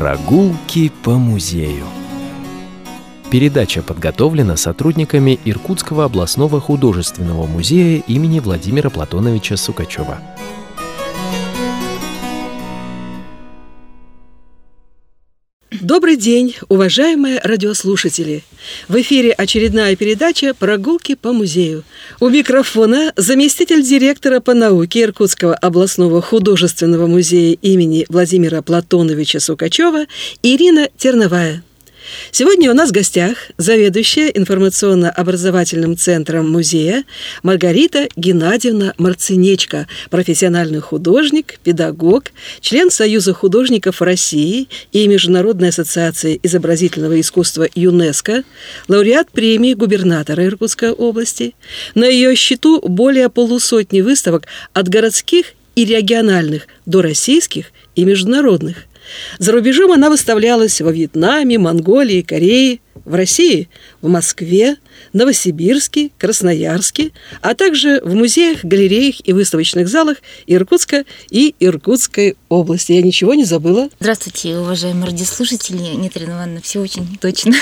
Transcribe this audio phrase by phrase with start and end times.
[0.00, 1.84] Прогулки по музею.
[3.30, 10.18] Передача подготовлена сотрудниками Иркутского областного художественного музея имени Владимира Платоновича Сукачева.
[15.90, 18.44] Добрый день, уважаемые радиослушатели!
[18.86, 21.82] В эфире очередная передача «Прогулки по музею».
[22.20, 30.06] У микрофона заместитель директора по науке Иркутского областного художественного музея имени Владимира Платоновича Сукачева
[30.44, 31.64] Ирина Терновая.
[32.32, 37.04] Сегодня у нас в гостях заведующая информационно-образовательным центром музея
[37.42, 42.24] Маргарита Геннадьевна Марцинечко, профессиональный художник, педагог,
[42.60, 48.44] член Союза художников России и Международной ассоциации изобразительного искусства ЮНЕСКО,
[48.88, 51.54] лауреат премии губернатора Иркутской области.
[51.94, 58.86] На ее счету более полусотни выставок от городских и региональных до российских и международных.
[59.38, 63.68] За рубежом она выставлялась во Вьетнаме, Монголии, Корее, в России,
[64.02, 64.76] в Москве,
[65.12, 72.92] Новосибирске, Красноярске, а также в музеях, галереях и выставочных залах Иркутска и Иркутской области.
[72.92, 73.88] Я ничего не забыла.
[73.98, 75.78] Здравствуйте, уважаемые радиослушатели.
[75.96, 77.54] Нет, Ирина Ивановна, все очень точно.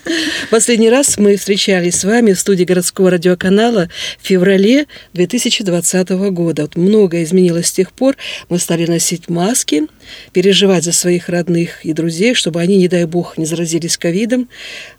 [0.50, 3.88] Последний раз мы встречались с вами в студии городского радиоканала
[4.20, 6.62] в феврале 2020 года.
[6.62, 8.16] Вот многое изменилось с тех пор.
[8.48, 9.84] Мы стали носить маски,
[10.32, 14.48] переживать за своих родных и друзей, чтобы они, не дай бог, не заразились ковидом.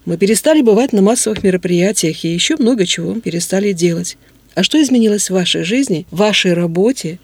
[0.06, 1.86] Мы перестали бывать на массовых мероприятиях
[2.25, 4.17] и еще много чего перестали делать.
[4.55, 7.19] А что изменилось в вашей жизни, в вашей работе,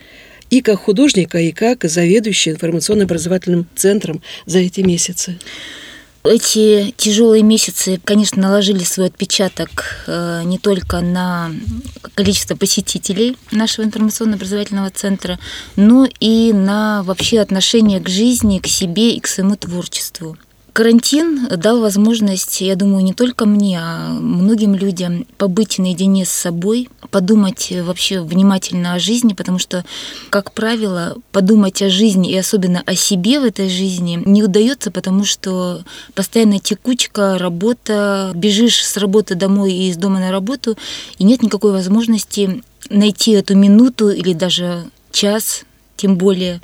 [0.50, 5.40] и как художника, и как заведующий информационно-образовательным центром за эти месяцы?
[6.24, 11.52] Эти тяжелые месяцы, конечно, наложили свой отпечаток э, не только на
[12.14, 15.38] количество посетителей нашего информационно-образовательного центра,
[15.76, 20.38] но и на вообще отношение к жизни, к себе и к своему творчеству.
[20.74, 26.90] Карантин дал возможность, я думаю, не только мне, а многим людям побыть наедине с собой,
[27.12, 29.86] подумать вообще внимательно о жизни, потому что,
[30.32, 35.26] как правило, подумать о жизни и особенно о себе в этой жизни не удается, потому
[35.26, 35.84] что
[36.16, 40.76] постоянная текучка, работа, бежишь с работы домой и из дома на работу,
[41.20, 45.66] и нет никакой возможности найти эту минуту или даже час,
[45.98, 46.62] тем более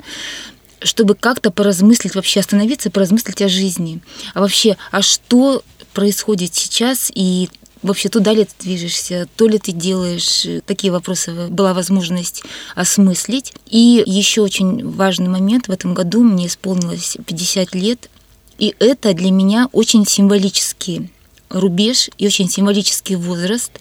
[0.82, 4.00] чтобы как-то поразмыслить, вообще остановиться, поразмыслить о жизни.
[4.34, 7.48] А вообще, а что происходит сейчас и
[7.82, 12.42] вообще туда ли ты движешься, то ли ты делаешь, такие вопросы была возможность
[12.74, 13.52] осмыслить.
[13.68, 18.10] И еще очень важный момент, в этом году мне исполнилось 50 лет,
[18.58, 21.10] и это для меня очень символический
[21.48, 23.72] рубеж и очень символический возраст,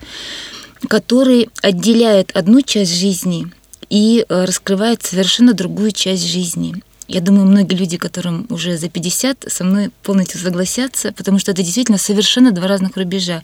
[0.88, 3.52] который отделяет одну часть жизни
[3.90, 6.76] и э, раскрывает совершенно другую часть жизни.
[7.10, 11.64] Я думаю, многие люди, которым уже за 50, со мной полностью согласятся, потому что это
[11.64, 13.42] действительно совершенно два разных рубежа.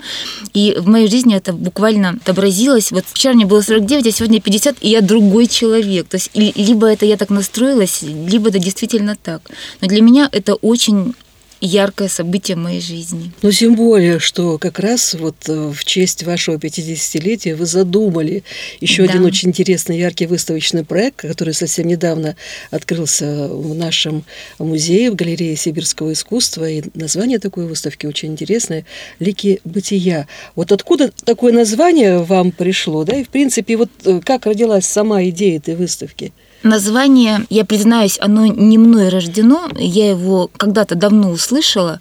[0.53, 2.92] И в моей жизни это буквально отобразилось.
[2.92, 6.08] Вот вчера мне было 49, а сегодня 50, и я другой человек.
[6.08, 9.42] То есть либо это я так настроилась, либо это действительно так.
[9.82, 11.16] Но для меня это очень
[11.62, 13.32] яркое событие в моей жизни.
[13.42, 18.44] Ну, тем более, что как раз вот э, в честь вашего 50-летия вы задумали
[18.82, 19.14] еще да.
[19.14, 22.36] один очень интересный, яркий выставочный проект, который совсем недавно
[22.72, 24.26] открылся в нашем
[24.60, 26.70] музее, в галерее сибирского искусства.
[26.70, 28.86] И название такой выставки очень интересное–
[29.20, 30.28] «Лики бытия».
[30.56, 33.16] Вот откуда такое название вам пришло, да?
[33.18, 36.34] И, в принципе, вот э, как родилась сама идея этой выставки–
[36.66, 39.70] Название, я признаюсь, оно не мной рождено.
[39.78, 42.00] Я его когда-то давно услышала,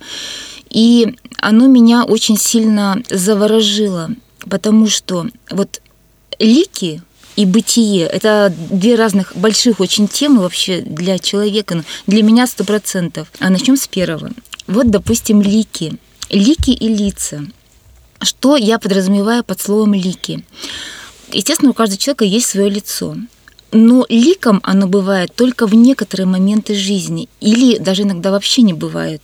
[0.70, 4.08] и оно меня очень сильно заворожило,
[4.48, 5.82] потому что вот
[6.38, 7.02] лики
[7.36, 12.64] и бытие– это две разных больших очень темы вообще для человека, ну, для меня сто
[12.64, 13.28] процентов.
[13.40, 14.30] А начнем с первого.
[14.66, 15.98] Вот, допустим, лики.
[16.30, 17.44] Лики и лица.
[18.22, 20.42] Что я подразумеваю под словом лики?
[21.32, 23.14] Естественно, у каждого человека есть свое лицо.
[23.76, 29.20] Но ликом оно бывает только в некоторые моменты жизни, или даже иногда вообще не бывает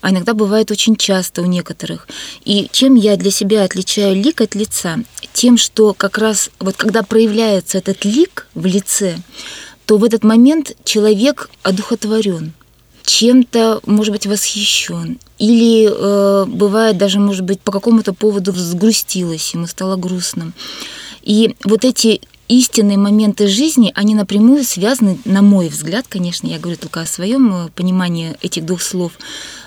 [0.00, 2.08] а иногда бывает очень часто у некоторых.
[2.44, 4.98] И чем я для себя отличаю лик от лица?
[5.32, 9.16] Тем, что как раз вот когда проявляется этот лик в лице,
[9.86, 12.52] то в этот момент человек одухотворен,
[13.06, 15.18] чем-то, может быть, восхищен.
[15.38, 20.52] Или э, бывает даже, может быть, по какому-то поводу взгрустилось, ему стало грустно.
[21.22, 26.78] И вот эти истинные моменты жизни, они напрямую связаны, на мой взгляд, конечно, я говорю
[26.78, 29.12] только о своем э, понимании этих двух слов,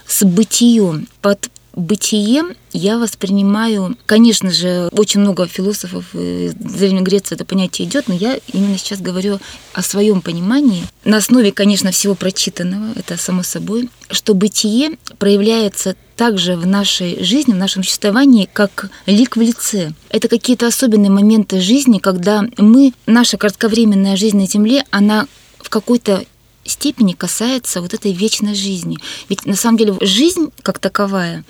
[0.07, 1.07] с бытием.
[1.21, 2.43] Под бытие
[2.73, 8.39] я воспринимаю, конечно же, очень много философов из Древней Греции это понятие идет, но я
[8.51, 9.39] именно сейчас говорю
[9.73, 10.83] о своем понимании.
[11.05, 17.53] На основе, конечно, всего прочитанного, это само собой, что бытие проявляется также в нашей жизни,
[17.53, 19.93] в нашем существовании, как лик в лице.
[20.09, 25.27] Это какие-то особенные моменты жизни, когда мы, наша кратковременная жизнь на Земле, она
[25.59, 26.25] в какой-то
[26.67, 28.97] степени касается вот этой вечной жизни.
[29.29, 31.45] Ведь на самом деле жизнь как таковая,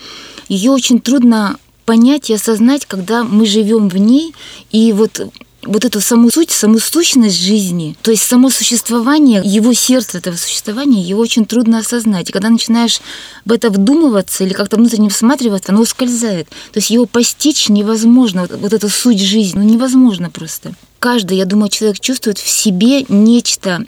[0.47, 4.33] ее очень трудно понять и осознать, когда мы живем в ней,
[4.71, 5.21] и вот
[5.67, 11.01] вот эту саму суть, саму сущность жизни, то есть само существование, его сердце этого существования,
[11.01, 12.29] его очень трудно осознать.
[12.29, 13.01] И когда начинаешь
[13.45, 16.47] в это вдумываться или как-то внутренне всматриваться, оно ускользает.
[16.47, 20.73] То есть его постичь невозможно, вот, вот эту суть жизни, ну невозможно просто.
[20.99, 23.85] Каждый, я думаю, человек чувствует в себе нечто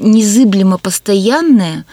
[0.00, 1.84] незыблемо постоянное,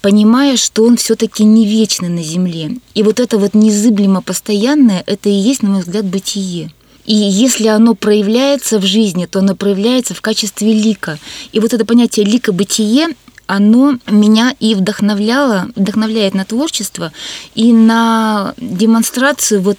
[0.00, 2.76] понимая, что он все-таки не вечный на земле.
[2.94, 6.72] И вот это вот незыблемо постоянное, это и есть, на мой взгляд, бытие.
[7.04, 11.18] И если оно проявляется в жизни, то оно проявляется в качестве лика.
[11.52, 13.08] И вот это понятие лика-бытие,
[13.46, 17.12] оно меня и вдохновляло, вдохновляет на творчество
[17.54, 19.78] и на демонстрацию вот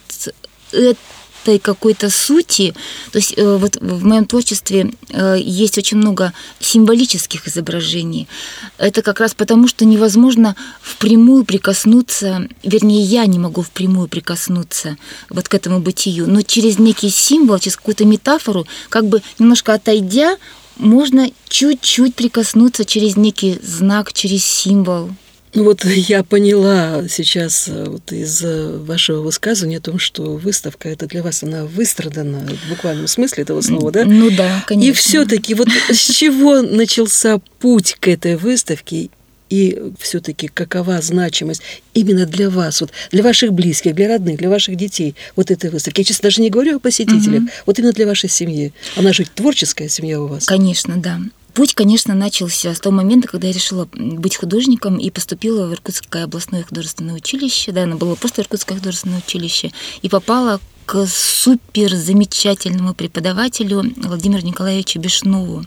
[1.48, 2.74] этой какой-то сути.
[3.12, 8.28] То есть э, вот в моем творчестве э, есть очень много символических изображений.
[8.76, 14.96] Это как раз потому, что невозможно впрямую прикоснуться, вернее, я не могу впрямую прикоснуться
[15.30, 20.36] вот к этому бытию, но через некий символ, через какую-то метафору, как бы немножко отойдя,
[20.76, 25.10] можно чуть-чуть прикоснуться через некий знак, через символ.
[25.58, 30.88] Ну вот я поняла сейчас э, вот из э, вашего высказывания о том, что выставка
[30.88, 34.04] это для вас она выстрадана в буквальном смысле этого слова, да?
[34.04, 34.88] Ну да, конечно.
[34.88, 39.10] И все-таки вот с чего начался путь к этой выставке
[39.50, 41.62] и все-таки какова значимость
[41.92, 46.02] именно для вас, вот для ваших близких, для родных, для ваших детей вот этой выставки.
[46.02, 47.50] Я сейчас даже не говорю о посетителях, угу.
[47.66, 48.72] вот именно для вашей семьи.
[48.94, 50.46] Она же творческая семья у вас.
[50.46, 51.18] Конечно, да.
[51.58, 56.22] Путь, конечно, начался с того момента, когда я решила быть художником и поступила в Иркутское
[56.22, 57.72] областное художественное училище.
[57.72, 59.72] Да, оно было просто Иркутское художественное училище.
[60.02, 65.64] И попала к супер замечательному преподавателю Владимиру Николаевичу Бешнову.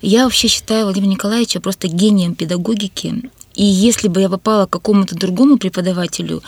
[0.00, 3.30] Я вообще считаю Владимира Николаевича просто гением педагогики.
[3.54, 6.42] И если бы я попала к какому-то другому преподавателю,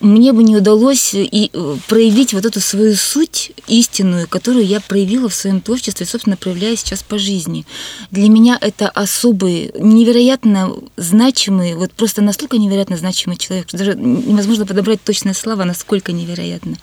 [0.00, 5.28] мне бы не удалось и э, проявить вот эту свою суть истинную, которую я проявила
[5.28, 7.66] в своем творчестве, собственно, проявляя сейчас по жизни.
[8.10, 14.66] Для меня это особый, невероятно значимый, вот просто настолько невероятно значимый человек, что даже невозможно
[14.66, 16.78] подобрать точные слова, насколько невероятно.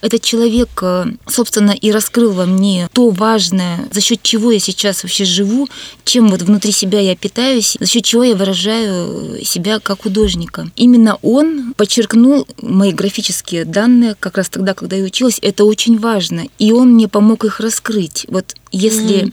[0.00, 5.02] Этот человек, э, собственно, и раскрыл во мне то важное, за счет чего я сейчас
[5.02, 5.68] вообще живу,
[6.04, 10.70] чем вот внутри себя я питаюсь, за счет чего я выражаю себя как художника.
[10.76, 16.44] Именно он подчеркнул мои графические данные как раз тогда, когда я училась, это очень важно.
[16.58, 18.26] И он мне помог их раскрыть.
[18.28, 19.32] Вот если mm.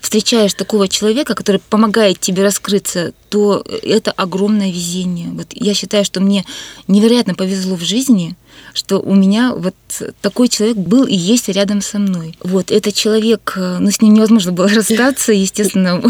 [0.00, 5.30] встречаешь такого человека, который помогает тебе раскрыться, то это огромное везение.
[5.30, 6.44] Вот я считаю, что мне
[6.86, 8.36] невероятно повезло в жизни,
[8.74, 9.74] что у меня вот
[10.20, 12.36] такой человек был и есть рядом со мной.
[12.42, 16.02] Вот этот человек, ну с ним невозможно было расстаться, естественно,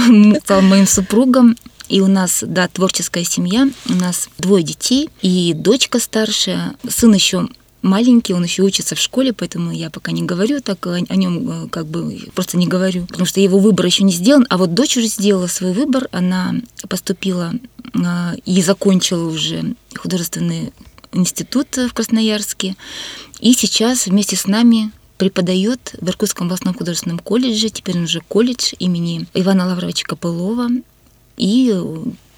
[0.43, 1.57] стал моим супругом.
[1.89, 7.49] И у нас, да, творческая семья, у нас двое детей, и дочка старшая, сын еще
[7.83, 11.65] маленький, он еще учится в школе, поэтому я пока не говорю так о, о нем,
[11.65, 14.47] э, как бы просто не говорю, потому что его выбор еще не сделан.
[14.51, 16.55] А вот дочь уже сделала свой выбор, она
[16.89, 17.53] поступила
[17.95, 20.73] э, и закончила уже художественный
[21.13, 22.77] институт в Красноярске,
[23.41, 28.75] и сейчас вместе с нами преподает в Иркутском областном художественном колледже, теперь он уже колледж
[28.79, 30.69] имени Ивана Лавровича Копылова
[31.39, 31.75] и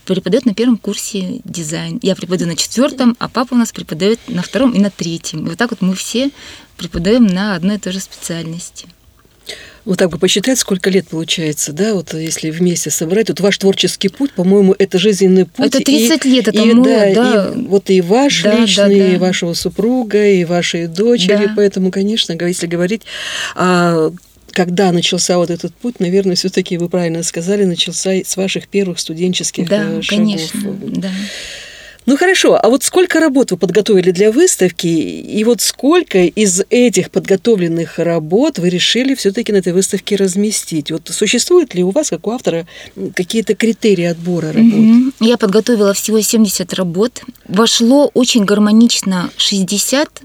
[0.05, 1.99] преподает на первом курсе дизайн.
[2.03, 5.47] Я преподаю на четвертом, а папа у нас преподает на втором и на третьем.
[5.47, 6.31] И вот так вот мы все
[6.77, 8.89] преподаем на одной и той же специальности.
[9.85, 14.09] Вот так бы посчитать, сколько лет получается, да, вот если вместе собрать, вот ваш творческий
[14.09, 15.67] путь, по-моему, это жизненный путь.
[15.67, 17.53] Это 30 и, лет, это и, мой, да, да.
[17.55, 19.15] И, вот и ваш да, личный, да, да.
[19.15, 21.53] и вашего супруга, и вашей дочери, да.
[21.57, 23.03] поэтому, конечно, если говорить
[23.55, 24.11] о
[24.53, 29.69] когда начался вот этот путь, наверное, все-таки вы правильно сказали, начался с ваших первых студенческих
[29.69, 30.09] да, э, шагов.
[30.09, 31.11] Конечно, да.
[32.07, 37.11] Ну хорошо, а вот сколько работ вы подготовили для выставки, и вот сколько из этих
[37.11, 40.91] подготовленных работ вы решили все-таки на этой выставке разместить?
[40.91, 42.67] Вот существует ли у вас, как у автора,
[43.15, 44.73] какие-то критерии отбора работ?
[44.73, 45.13] Mm-hmm.
[45.21, 47.23] Я подготовила всего 70 работ.
[47.47, 50.23] Вошло очень гармонично 60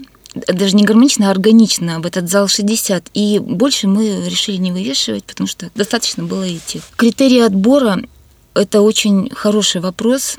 [0.48, 3.10] даже не гармонично, а органично в этот зал 60.
[3.14, 6.82] И больше мы решили не вывешивать, потому что достаточно было этих.
[6.96, 8.02] Критерии отбора–
[8.54, 10.36] это очень хороший вопрос.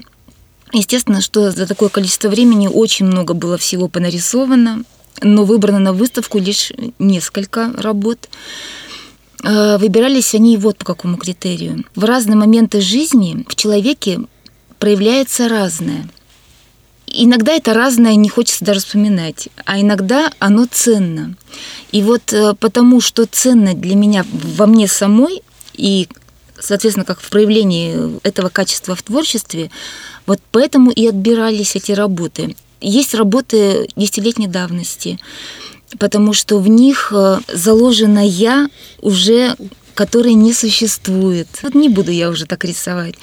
[0.74, 4.84] Естественно, что за такое количество времени очень много было всего понарисовано,
[5.22, 8.30] но выбрано на выставку лишь несколько работ.
[9.44, 11.86] Э, выбирались они вот по какому критерию.
[11.96, 14.20] В разные моменты жизни в человеке
[14.80, 16.10] проявляется разное.
[17.20, 21.36] Иногда это разное не хочется даже вспоминать, а иногда оно ценно.
[21.92, 25.42] И вот э, потому, что ценно для меня во мне самой,
[25.74, 26.08] и,
[26.60, 29.72] соответственно, как в проявлении этого качества в творчестве,
[30.28, 32.56] вот поэтому и отбирались эти работы.
[32.82, 35.20] Есть работы десятилетней давности,
[35.98, 38.70] потому что в них э, заложено я
[39.02, 39.56] уже
[39.98, 41.48] которые не существует.
[41.64, 43.16] Вот не буду я уже так рисовать.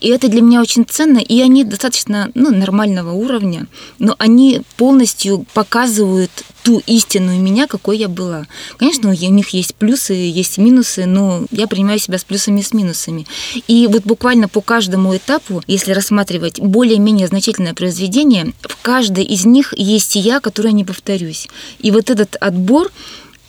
[0.00, 3.66] И это для меня очень ценно, и они достаточно ну, нормального уровня,
[3.98, 6.30] но они полностью показывают
[6.62, 8.46] ту истинную меня, какой я была.
[8.76, 12.72] Конечно, у них есть плюсы, есть минусы, но я принимаю себя с плюсами и с
[12.72, 13.26] минусами.
[13.66, 19.74] И вот буквально по каждому этапу, если рассматривать более-менее значительное произведение, в каждой из них
[19.76, 21.48] есть я, которая не повторюсь.
[21.80, 22.92] И вот этот отбор,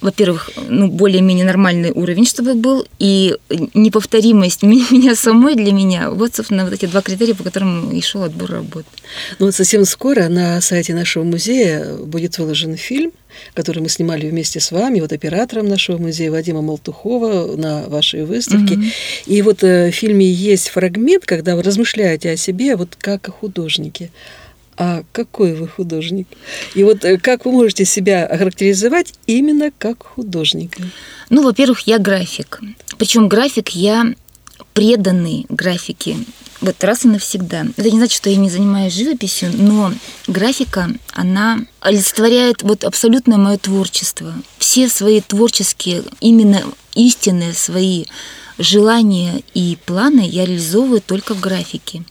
[0.04, 3.38] во-первых, ну, более-менее нормальный уровень, чтобы был, и
[3.74, 6.12] неповторимость меня самой для меня.
[6.12, 8.86] Вот, собственно, вот эти два критерия, по которым и шел отбор работ.
[9.40, 13.12] Ну вот совсем скоро на сайте нашего музея будет выложен фильм,
[13.54, 18.76] который мы снимали вместе с вами, вот оператором нашего музея Вадима Молтухова на вашей выставке.
[18.76, 18.94] Mm-hmm.
[19.28, 23.32] И вот э, в фильме есть фрагмент, когда вы размышляете о себе вот как о
[23.32, 24.12] художнике
[24.78, 26.28] а какой вы художник?
[26.74, 30.82] И вот э, как вы можете себя охарактеризовать именно как художника?
[31.30, 32.60] Ну, во-первых, я график.
[32.98, 34.14] Причем график я
[34.74, 36.18] преданный графике.
[36.62, 37.66] Вот раз и навсегда.
[37.76, 39.94] Это не значит, что я не занимаюсь живописью, но
[40.28, 44.34] графика, она олицетворяет вот абсолютное мое творчество.
[44.58, 46.64] Все свои творческие, именно
[46.96, 48.06] истинные свои
[48.58, 52.04] желания и планы я реализовываю только в графике.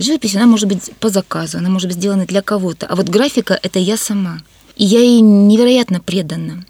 [0.00, 2.86] Живопись, она может быть по заказу, она может быть сделана для кого-то.
[2.86, 4.40] А вот графика— это я сама.
[4.76, 6.64] И я ей невероятно предана.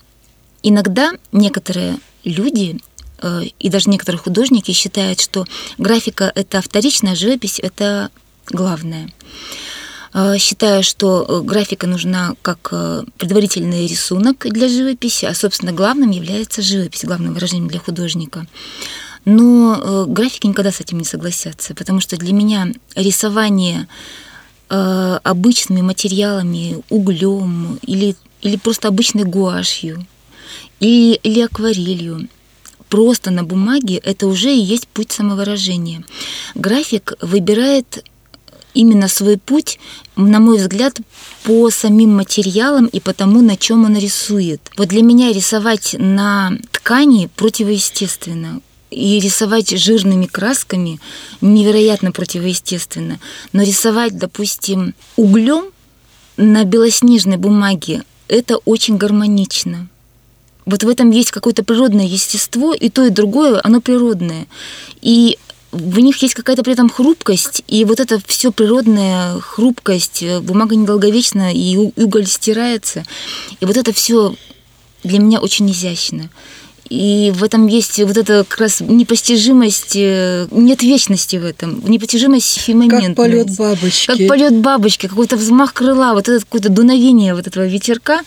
[0.65, 2.81] Иногда некоторые люди
[3.23, 5.47] э, и даже некоторые художники считают, что
[5.79, 8.11] графика— это вторичная, живопись— это
[8.49, 9.09] главное.
[10.13, 12.73] Э, считаю, что э, графика нужна как
[13.17, 18.49] предварительный рисунок для живописи, а, собственно, главным является живопись, главным выражением для художника.
[19.25, 23.87] Но э, графики никогда с этим не согласятся, потому что для меня рисование
[24.69, 30.07] э, обычными материалами, углем или, или просто обычной гуашью
[30.81, 32.29] или, или акварелью,
[32.89, 36.03] просто на бумаге, это уже и есть путь самовыражения.
[36.55, 38.05] График выбирает
[38.75, 39.79] именно свой путь,
[40.17, 40.99] на мой взгляд,
[41.45, 44.61] по самим материалам и по тому, на чем он рисует.
[44.77, 48.61] Вот для меня рисовать на ткани противоестественно
[48.91, 51.01] и рисовать жирными красками
[51.41, 53.19] невероятно противоестественно.
[53.53, 55.67] Но рисовать, допустим, углем
[56.37, 59.89] на белоснежной бумаге это очень гармонично.
[60.67, 64.47] Вот в этом есть какое-то природное естество, и то, и другое, оно природное.
[65.03, 65.37] И
[65.73, 71.53] в них есть какая-то при этом хрупкость, и вот это все природная хрупкость, бумага недолговечна,
[71.53, 73.05] и уголь стирается.
[73.61, 74.35] И вот это все
[75.03, 76.31] для меня очень изящно.
[76.91, 82.59] И в этом есть вот эта как раз непостижимость, э, нет вечности в этом, непостижимость
[82.59, 83.07] эфемоментность.
[83.07, 84.07] Как полет бабочки.
[84.07, 88.23] Как полет бабочки, какой-то взмах крыла, вот это какое-то дуновение вот этого ветерка.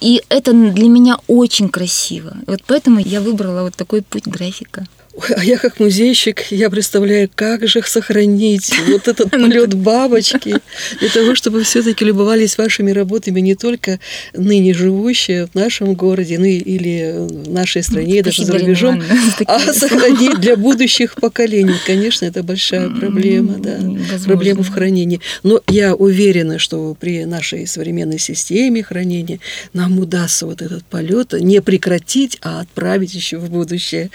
[0.00, 2.34] И это для меня очень красиво.
[2.46, 4.86] Вот поэтому я выбрала вот такой путь графика.
[5.36, 10.56] А я как музейщик, я представляю, как же сохранить вот этот полет бабочки
[11.00, 14.00] для того, чтобы все-таки любовались вашими работами не только
[14.32, 19.02] ныне живущие в нашем городе, ну или в нашей стране, даже за рубежом,
[19.46, 21.74] а сохранить для будущих поколений.
[21.86, 23.78] Конечно, это большая проблема, да,
[24.24, 25.20] проблема в хранении.
[25.42, 29.40] Но я уверена, что при нашей современной системе хранения
[29.74, 34.10] нам удастся вот этот полет не прекратить, а отправить еще в будущее.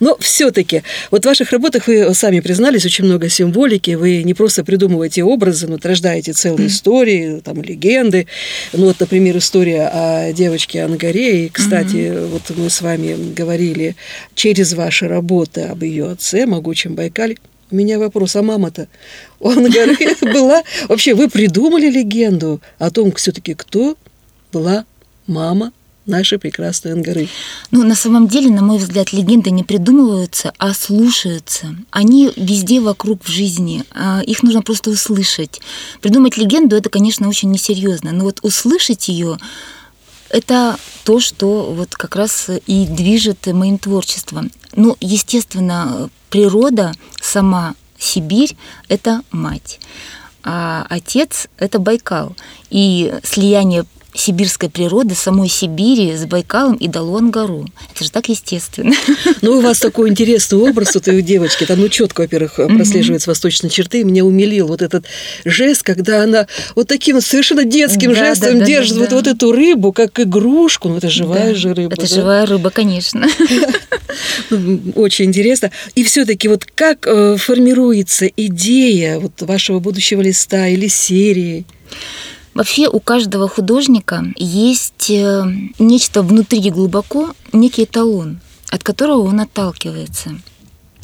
[0.00, 4.34] Но все все-таки, вот в ваших работах вы сами признались, очень много символики, вы не
[4.34, 6.70] просто придумываете образы, но рождаете целые mm.
[6.70, 8.28] истории, там, легенды.
[8.72, 12.26] Ну, вот, например, история о девочке Ангаре, и, кстати, mm-hmm.
[12.28, 13.96] вот мы с вами говорили
[14.36, 17.36] через ваши работы об ее отце, могучем Байкале.
[17.72, 18.86] У меня вопрос, а мама-то
[19.40, 20.62] у Ангары была?
[20.86, 23.96] Вообще, вы придумали легенду о том, все-таки кто
[24.52, 24.84] была
[25.26, 25.72] мама
[26.08, 27.28] наши прекрасные ангары.
[27.70, 31.76] Ну, на самом деле, на мой взгляд, легенды не придумываются, а слушаются.
[31.90, 33.84] Они везде вокруг в жизни.
[33.92, 35.60] А их нужно просто услышать.
[36.00, 38.12] Придумать легенду это, конечно, очень несерьезно.
[38.12, 39.38] Но вот услышать ее
[40.30, 44.50] это то, что вот как раз и движет моим творчеством.
[44.74, 48.56] Ну, естественно, природа сама, Сибирь—
[48.88, 49.80] это мать.
[50.44, 52.36] а отец– это Байкал.
[52.70, 53.84] И слияние
[54.18, 57.66] сибирской природы, самой Сибири с Байкалом и дало Ангару.
[57.94, 58.94] Это же так естественно.
[59.40, 61.64] Ну, у вас такой интересный образ у той девочки.
[61.64, 64.02] Там, ну, четко, во-первых, прослеживаются восточные черты.
[64.02, 65.06] Меня умилил вот этот
[65.44, 69.16] жест, когда она вот таким совершенно детским да, жестом да, да, держит да, вот, да.
[69.16, 70.88] вот эту рыбу, как игрушку.
[70.88, 71.92] Ну, это живая да, же рыба.
[71.92, 72.14] Это да?
[72.14, 73.26] живая рыба, конечно.
[74.50, 75.70] Ну, очень интересно.
[75.94, 81.66] И все-таки вот как э, формируется идея вот вашего будущего листа или серии?
[82.58, 85.44] Вообще у каждого художника есть э,
[85.78, 90.40] нечто внутри глубоко, некий эталон, от которого он отталкивается.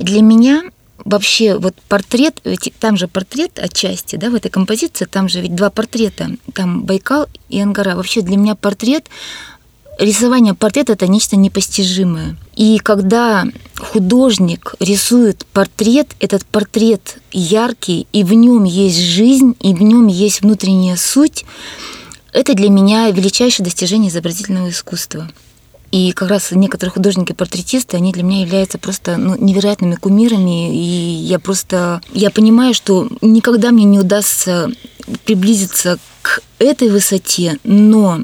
[0.00, 0.64] Для меня
[1.04, 5.54] вообще вот портрет, ведь там же портрет отчасти, да, в этой композиции, там же ведь
[5.54, 7.94] два портрета, там Байкал и Ангара.
[7.94, 9.06] Вообще для меня портрет
[9.98, 12.36] рисование портрета это нечто непостижимое.
[12.56, 13.44] И когда
[13.78, 20.42] художник рисует портрет, этот портрет яркий, и в нем есть жизнь, и в нем есть
[20.42, 21.44] внутренняя суть,
[22.32, 25.30] это для меня величайшее достижение изобразительного искусства.
[25.94, 30.74] И как раз некоторые художники-портретисты, они для меня являются просто ну, невероятными кумирами.
[30.74, 34.72] И я просто, я понимаю, что никогда мне не удастся
[35.24, 38.22] приблизиться к этой высоте, но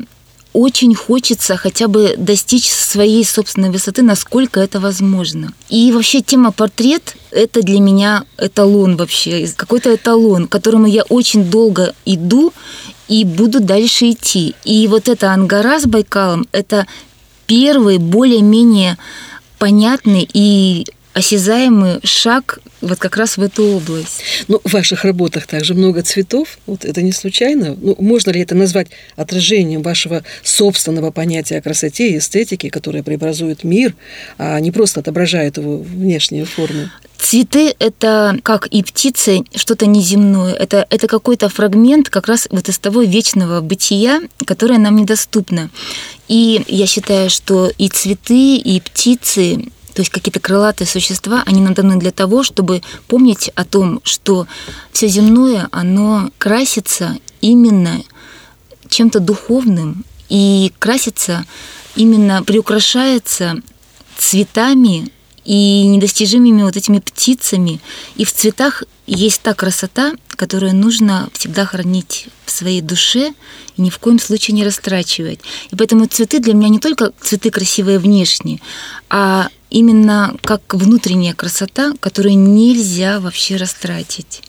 [0.53, 5.53] очень хочется хотя бы достичь своей собственной высоты, насколько это возможно.
[5.69, 11.45] И вообще тема портрет– это для меня эталон вообще, какой-то эталон, к которому я очень
[11.45, 12.53] долго иду
[13.09, 14.55] и буду дальше идти.
[14.65, 16.87] И вот это Ангара с Байкалом– это
[17.47, 18.97] первый более-менее
[19.59, 24.23] понятный и осязаемый шаг вот как раз в эту область.
[24.49, 26.59] Ну, в ваших работах также много цветов.
[26.67, 27.77] Вот это не случайно.
[27.81, 33.65] Ну, можно ли это назвать отражением вашего собственного понятия о красоте и эстетике, которая преобразует
[33.65, 33.95] мир,
[34.39, 36.89] а не просто отображает его внешнюю форму?
[37.19, 40.55] Цветы– это, как и птицы, что-то неземное.
[40.55, 45.71] Это, это какой-то фрагмент как раз вот из того вечного бытия, которое нам недоступно.
[46.29, 51.75] И я считаю, что и цветы, и птицы то есть какие-то крылатые существа, они нам
[51.75, 54.47] даны для того, чтобы помнить о том, что
[54.93, 58.03] все земное, оно красится именно
[58.89, 61.45] чем-то духовным и красится
[61.97, 63.57] именно, приукрашается
[64.19, 65.11] цветами
[65.45, 67.81] и недостижимыми вот этими птицами.
[68.17, 73.35] И в цветах есть та красота, которую нужно всегда хранить в своей душе
[73.77, 75.41] и ни в коем случае не растрачивать.
[75.71, 78.61] И поэтому цветы для меня не только цветы красивые внешне,
[79.09, 84.43] а именно как внутренняя красота, которую нельзя вообще растратить,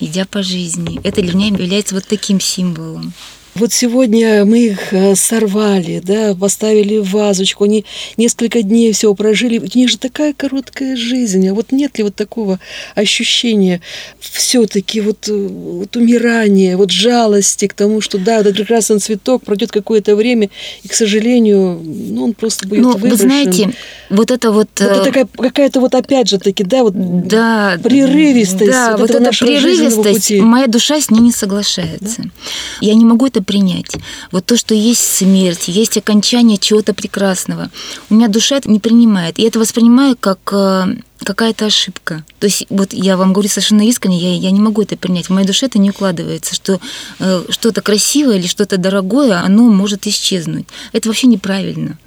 [0.00, 1.00] идя по жизни.
[1.04, 3.12] Это для меня является вот таким символом.
[3.60, 7.84] Вот сегодня мы их э, сорвали, да, поставили в вазочку, они
[8.16, 9.58] несколько дней все прожили.
[9.58, 11.46] У них же такая короткая жизнь.
[11.46, 12.58] А вот нет ли вот такого
[12.94, 13.82] ощущения
[14.18, 19.70] все-таки вот, э, вот умирания, вот жалости к тому, что да, этот прекрасный цветок пройдет
[19.72, 20.48] какое-то время,
[20.82, 23.10] и, к сожалению, ну, он просто будет ну, выброшен.
[23.10, 23.70] Вы знаете,
[24.08, 24.70] вот это вот...
[24.78, 26.94] вот это э, такая, какая-то вот опять же таки, да, вот
[27.26, 28.70] да, прерывистость.
[28.70, 32.22] Да, вот, вот эта прерывистость, моя душа с ней не соглашается.
[32.22, 32.30] Да?
[32.80, 33.96] Я не могу это принять.
[34.30, 37.68] Вот то, что есть смерть, есть окончание чего-то прекрасного.
[38.08, 39.40] У меня душа это не принимает.
[39.40, 40.84] И это воспринимаю как э,
[41.24, 42.24] какая-то ошибка.
[42.38, 45.26] То есть вот я вам говорю совершенно искренне, я, я не могу это принять.
[45.26, 46.78] В моей душе это не укладывается, что
[47.18, 50.66] э, что-то красивое или что-то дорогое, оно может исчезнуть.
[50.92, 51.98] Это вообще неправильно.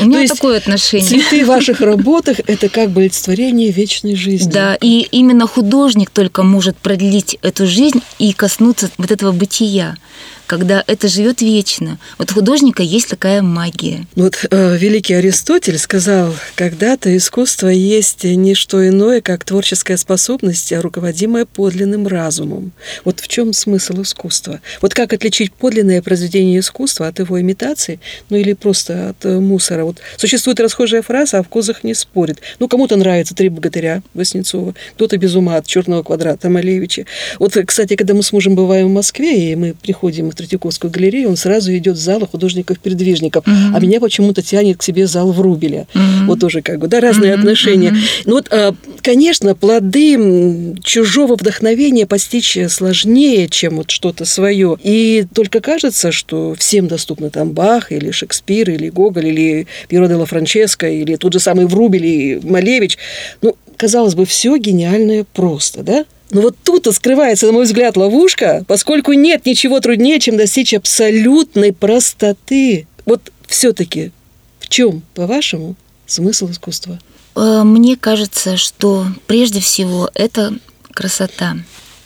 [0.00, 1.06] У меня То есть такое отношение.
[1.06, 4.50] Цветы в ваших работах– это как бы олицетворение вечной жизни.
[4.50, 9.96] Да, и именно художник только может продлить эту жизнь и коснуться вот этого бытия
[10.46, 11.98] когда это живет вечно.
[12.18, 14.06] Вот у художника есть такая магия.
[14.14, 21.44] Вот э, великий Аристотель сказал, когда-то искусство есть не что иное, как творческая способность, руководимая
[21.44, 22.72] подлинным разумом.
[23.04, 24.60] Вот в чем смысл искусства?
[24.80, 29.84] Вот как отличить подлинное произведение искусства от его имитации, ну или просто от э, мусора?
[29.84, 32.38] Вот существует расхожая фраза, о вкусах не спорит.
[32.58, 37.06] Ну, кому-то нравится «Три богатыря» Васнецова, кто-то без ума от «Черного квадрата» Малевича.
[37.38, 41.36] Вот, кстати, когда мы с мужем бываем в Москве, и мы приходим Третьяковскую галерею, он
[41.36, 43.44] сразу идет в зал художников-передвижников.
[43.44, 43.70] Mm-hmm.
[43.74, 45.86] А меня почему-то тянет к себе зал Врубеля.
[45.94, 46.26] Mm-hmm.
[46.26, 47.38] Вот тоже как бы, да, разные mm-hmm.
[47.38, 47.90] отношения.
[47.90, 48.22] Mm-hmm.
[48.26, 54.76] Ну вот, а, конечно, плоды чужого вдохновения постичь сложнее, чем вот что-то свое.
[54.82, 60.14] И только кажется, что всем доступны там Бах или Шекспир, или Гоголь, или Пьеро де
[60.14, 62.98] ла Франческо, или тот же самый Врубель и Малевич.
[63.42, 66.04] Ну, казалось бы, все гениальное просто, да?
[66.30, 71.72] Но вот тут скрывается, на мой взгляд, ловушка, поскольку нет ничего труднее, чем достичь абсолютной
[71.72, 72.86] простоты.
[73.04, 74.12] Вот все-таки
[74.58, 76.98] в чем, по-вашему, смысл искусства?
[77.36, 80.58] Э, мне кажется, что прежде всего это
[80.92, 81.56] красота.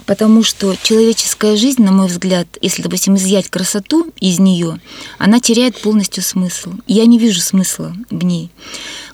[0.05, 4.81] Потому что человеческая жизнь, на мой взгляд, если, допустим, изъять красоту из нее,
[5.19, 6.73] она теряет полностью смысл.
[6.87, 8.51] Я не вижу смысла в ней.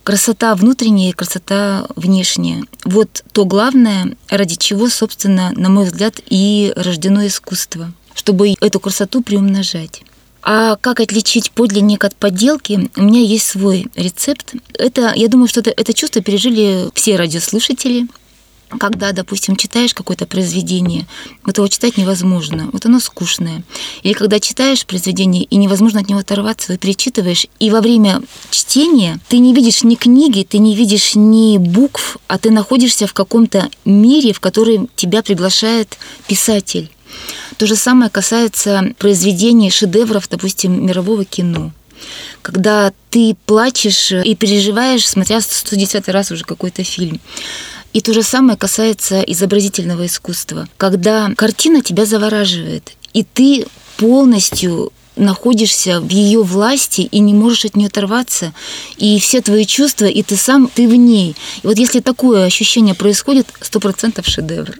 [0.07, 2.63] Красота внутренняя и красота внешняя.
[2.85, 9.21] Вот то главное, ради чего, собственно, на мой взгляд, и рождено искусство, чтобы эту красоту
[9.21, 10.03] приумножать.
[10.43, 12.89] А как отличить подлинник от подделки?
[12.95, 14.55] У меня есть свой рецепт.
[14.79, 18.07] Это, я думаю, что это, это чувство пережили все радиослушатели,
[18.69, 21.07] когда, допустим, читаешь какое-то произведение,
[21.45, 23.63] вот его читать невозможно, вот оно скучное.
[24.03, 29.21] Или когда читаешь произведение, и невозможно от него оторваться, ты перечитываешь, и во время чтения
[29.29, 33.71] ты не видишь ни книги, ты не видишь ни букв, а ты находишься в каком-то
[33.85, 36.91] мире, в который тебя приглашает писатель.
[37.57, 41.73] То же самое касается произведений, шедевров, допустим, мирового кино
[42.43, 47.21] когда ты плачешь и переживаешь, смотря 110 раз уже какой-то фильм.
[47.97, 53.65] И то же самое касается изобразительного искусства, когда картина тебя завораживает, и ты
[53.97, 58.53] полностью находишься в ее власти и не можешь от нее оторваться,
[58.99, 61.35] и все твои чувства, и ты сам, ты в ней.
[61.63, 64.79] И вот если такое ощущение происходит, сто процентов шедевр.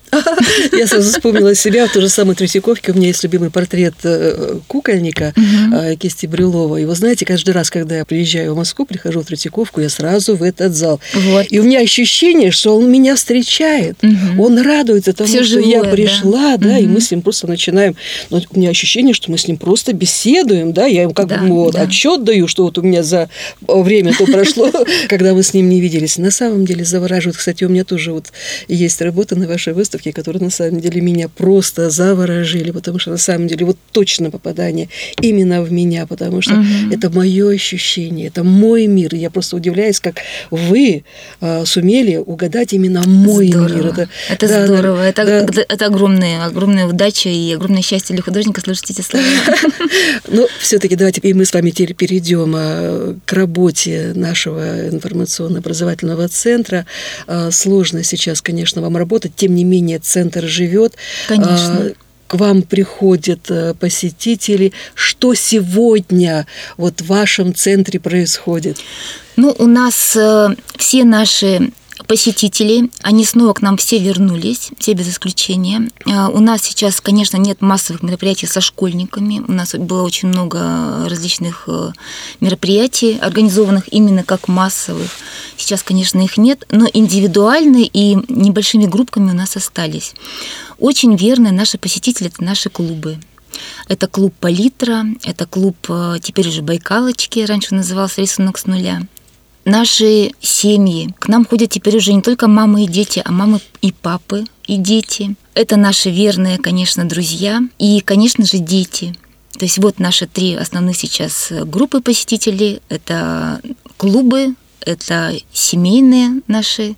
[0.73, 2.93] Я сразу вспомнила себя в той же самой Третьяковке.
[2.93, 5.97] У меня есть любимый портрет э, кукольника угу.
[5.97, 6.77] Кисти Брюлова.
[6.77, 10.37] И вы знаете, каждый раз, когда я приезжаю в Москву, прихожу в Третьяковку, я сразу
[10.37, 11.01] в этот зал.
[11.15, 11.47] Вот.
[11.51, 13.97] И у меня ощущение, что он меня встречает.
[14.03, 14.45] Угу.
[14.45, 16.85] Он радуется тому, Всё что живое, я пришла, да, да угу.
[16.85, 17.97] и мы с ним просто начинаем.
[18.31, 21.29] Но у меня ощущение, что мы с ним просто беседуем беседуем, да, я ему как
[21.29, 21.83] да, бы вот, да.
[21.83, 23.29] отчет даю, что вот у меня за
[23.67, 24.71] время то прошло,
[25.09, 26.19] когда мы с ним не виделись.
[26.19, 27.37] На самом деле завораживает.
[27.37, 28.33] Кстати, у меня тоже вот
[28.69, 33.19] есть работа на вашей выставке, которые на самом деле меня просто заворожили, потому что на
[33.19, 34.89] самом деле вот точно попадание
[35.21, 36.65] именно в меня, потому что угу.
[36.93, 39.15] это мое ощущение, это мой мир.
[39.15, 40.17] Я просто удивляюсь, как
[40.51, 41.05] вы
[41.41, 43.75] а, сумели угадать именно мой здорово.
[43.75, 43.87] мир.
[43.87, 44.97] Это, это да, здорово.
[44.99, 45.63] Да, это, да.
[45.69, 49.25] это огромная, огромная удача и огромное счастье для художника слышать эти слова.
[50.29, 56.87] Ну, все-таки давайте и мы с вами теперь перейдем а, к работе нашего информационно-образовательного центра.
[57.27, 60.95] А, сложно сейчас, конечно, вам работать, тем не менее центр живет.
[61.29, 61.93] Конечно а,
[62.27, 63.49] к вам приходят
[63.79, 64.73] посетители.
[64.95, 68.79] Что сегодня вот в вашем центре происходит?
[69.37, 71.71] Ну, у нас э, все наши
[72.07, 72.91] посетителей.
[73.03, 75.91] Они снова к нам все вернулись, все без исключения.
[76.07, 79.43] А, у нас сейчас, конечно, нет массовых мероприятий со школьниками.
[79.47, 81.93] У нас было очень много различных э,
[82.41, 85.11] мероприятий, организованных именно как массовых.
[85.57, 90.15] Сейчас, конечно, их нет, но индивидуальные и небольшими группками у нас остались.
[90.79, 93.19] Очень верные наши посетители– это наши клубы.
[93.89, 99.03] Это клуб «Палитра», это клуб э, теперь уже «Байкалочки», раньше назывался «Рисунок с нуля»
[99.67, 101.15] наши семьи.
[101.19, 104.79] К нам ходят теперь уже не только мамы и дети, а мамы и папы, и
[104.79, 105.35] дети.
[105.53, 109.15] Это наши верные, конечно, друзья и, конечно же, дети.
[109.59, 112.81] То есть вот наши три основных сейчас группы посетителей.
[112.89, 113.61] Это
[113.97, 116.95] клубы, это семейные наши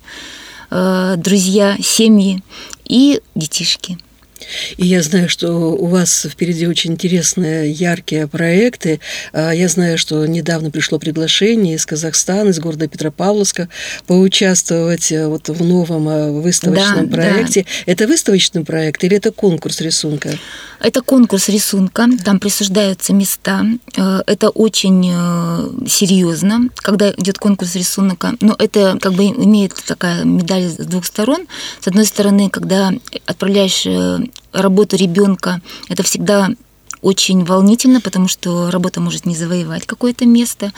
[0.69, 2.43] э, друзья, семьи
[2.85, 3.97] и детишки.
[4.77, 8.99] И я знаю, что у вас впереди очень интересные, яркие проекты.
[9.33, 13.69] А, я знаю, что недавно пришло приглашение из Казахстана, из города Петропавловска,
[14.07, 17.63] поучаствовать э, вот в новом э, выставочном да, проекте.
[17.63, 17.91] Да.
[17.91, 20.37] Это выставочный проект или это конкурс рисунка?
[20.79, 23.65] Это конкурс рисунка, там присуждаются места.
[23.97, 24.99] Э, это очень
[25.87, 28.33] серьезно, когда идет конкурс рисунка.
[28.41, 31.47] Но это как бы имеет такая медаль с двух сторон.
[31.79, 32.91] С одной стороны, когда
[33.25, 33.85] отправляешь
[34.51, 36.49] работу ребенка, это всегда
[37.01, 40.71] очень волнительно, потому что работа может не завоевать какое-то место.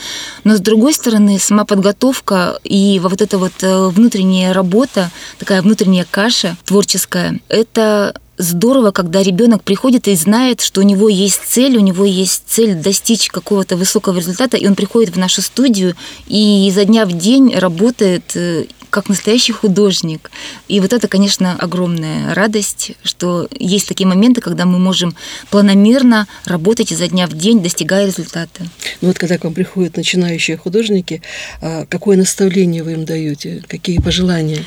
[0.44, 6.06] Но с другой стороны, сама подготовка и вот эта вот э, внутренняя работа, такая внутренняя
[6.10, 11.82] каша творческая, это здорово, когда ребенок приходит и знает, что у него есть цель, у
[11.82, 15.96] него есть цель достичь какого-то высокого результата, и он приходит в нашу студию
[16.28, 20.30] и изо дня в день работает э, как настоящий художник.
[20.68, 25.16] И вот это, конечно, огромная радость, что есть такие моменты, когда мы можем
[25.50, 28.62] планомерно работать изо дня в день, достигая результата.
[29.02, 31.24] Ну вот когда к вам приходят начинающие художники,
[31.62, 34.64] а, какое наставление вы им даете, какие пожелания?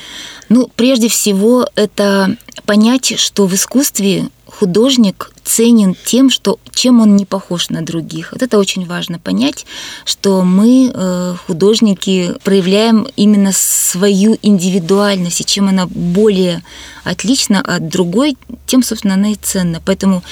[0.48, 7.24] Ну, прежде всего, это понять, что в искусстве художник ценен тем, что, чем он не
[7.24, 8.32] похож на других.
[8.32, 9.66] Вот это очень важно понять,
[10.04, 16.62] что мы, э, художники, проявляем именно свою индивидуальность, и чем она более
[17.04, 19.82] отлична от другой, тем, собственно, она и ценна.
[19.84, 20.22] Поэтому,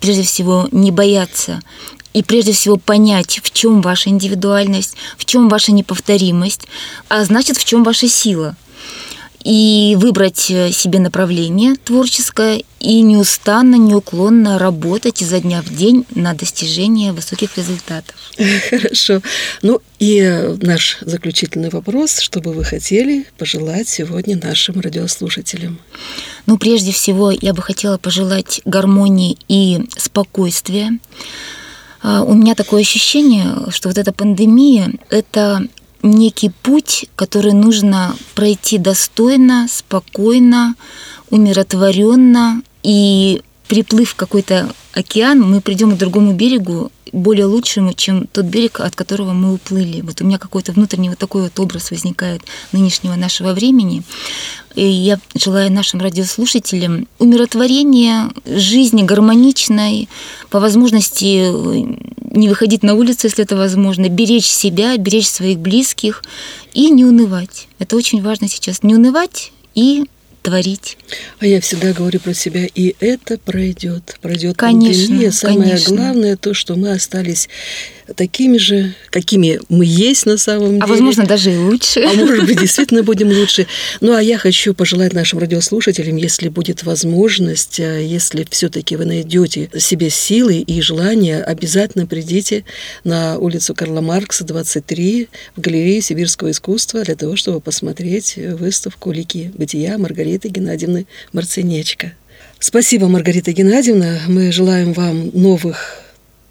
[0.00, 1.60] прежде всего, не бояться
[2.14, 6.68] и прежде всего понять, в чем ваша индивидуальность, в чем ваша неповторимость,
[7.08, 8.56] а значит, в чем ваша сила
[9.44, 16.32] и выбрать э, себе направление творческое и неустанно, неуклонно работать изо дня в день на
[16.32, 18.16] достижение высоких результатов.
[18.70, 19.20] Хорошо.
[19.60, 25.78] Ну и наш заключительный вопрос, что бы вы хотели пожелать сегодня нашим радиослушателям?
[26.46, 30.98] Ну, прежде всего, я бы хотела пожелать гармонии и спокойствия.
[32.02, 35.66] А, у меня такое ощущение, что вот эта пандемия– это
[36.04, 40.74] некий путь, который нужно пройти достойно, спокойно,
[41.30, 42.62] умиротворенно.
[42.82, 48.80] И приплыв в какой-то океан, мы придем к другому берегу более лучшему, чем тот берег,
[48.80, 50.00] от которого мы уплыли.
[50.00, 54.02] Вот у меня какой-то внутренний вот такой вот образ возникает нынешнего нашего времени.
[54.74, 60.08] И я желаю нашим радиослушателям умиротворения, жизни гармоничной,
[60.50, 61.52] по возможности
[62.36, 66.24] не выходить на улицу, если это возможно, беречь себя, беречь своих близких
[66.72, 67.68] и не унывать.
[67.78, 68.82] Это очень важно сейчас.
[68.82, 70.04] Не унывать и
[70.44, 70.98] творить.
[71.40, 74.18] А я всегда говорю про себя, и это пройдет.
[74.20, 75.32] Пройдет конечно, пандемия.
[75.32, 75.96] Самое конечно.
[75.96, 77.48] главное то, что мы остались
[78.16, 80.82] такими же, какими мы есть на самом деле.
[80.82, 82.00] А возможно, даже и лучше.
[82.00, 83.66] А может быть, действительно будем лучше.
[84.00, 89.70] Ну, а я хочу пожелать нашим радиослушателям, если будет возможность, а, если все-таки вы найдете
[89.78, 92.64] себе силы и желание, обязательно придите
[93.04, 99.52] на улицу Карла Маркса, 23, в галерею сибирского искусства для того, чтобы посмотреть выставку «Лики
[99.54, 102.12] бытия» Маргариты Геннадьевны Марцинечко.
[102.58, 104.20] Спасибо, Маргарита Геннадьевна.
[104.26, 106.03] Мы желаем вам новых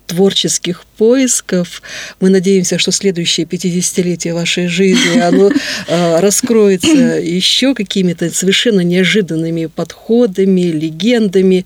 [0.08, 1.82] творческих поисков.
[2.20, 5.52] Мы надеемся, что следующее 50-летие вашей жизни, оно
[5.88, 11.66] э, раскроется еще какими-то совершенно неожиданными подходами, легендами,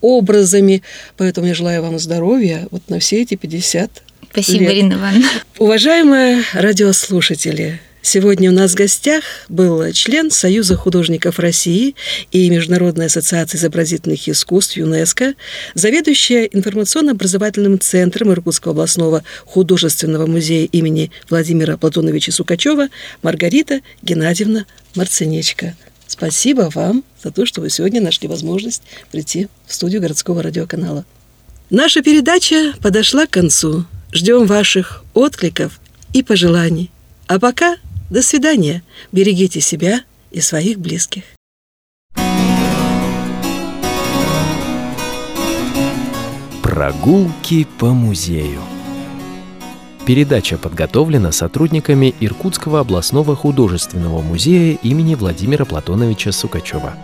[0.00, 0.82] образами.
[1.16, 4.72] Поэтому я желаю вам здоровья вот на все эти 50 Спасибо, лет.
[4.72, 5.28] Ирина Ивановна.
[5.58, 11.94] Уважаемые радиослушатели, Сегодня у нас в гостях был член Союза художников России
[12.32, 15.34] и Международной ассоциации изобразительных искусств ЮНЕСКО,
[15.74, 22.88] заведующая информационно-образовательным центром Иркутского областного художественного музея имени Владимира Платоновича Сукачева
[23.22, 25.76] Маргарита Геннадьевна Марцинечко.
[26.08, 31.04] Спасибо вам за то, что вы сегодня нашли возможность прийти в студию городского радиоканала.
[31.70, 33.86] Наша передача подошла к концу.
[34.12, 35.80] Ждем ваших откликов
[36.12, 36.90] и пожеланий.
[37.28, 37.76] А пока
[38.12, 38.82] до свидания.
[39.10, 41.24] Берегите себя и своих близких.
[46.62, 48.60] Прогулки по музею.
[50.06, 56.94] Передача подготовлена сотрудниками Иркутского областного художественного музея имени Владимира Платоновича Сукачева.